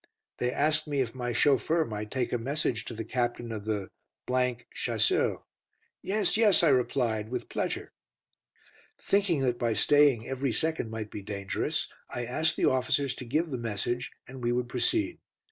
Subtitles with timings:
[0.39, 3.87] They asked me if my chauffeur might take a message to the Captain of the
[4.73, 5.37] Chasseurs.
[6.01, 7.91] "Yes, yes," I replied, "with pleasure."
[8.99, 13.51] Thinking that by staying every second might be dangerous, I asked the officers to give
[13.51, 15.19] the message, and we would proceed.